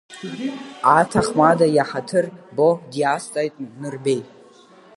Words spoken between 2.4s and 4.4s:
бо диазҵааит Нырбеи.